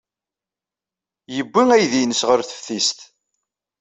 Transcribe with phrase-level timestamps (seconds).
[1.35, 2.99] Yewwi aydi-nnes ɣer teftist.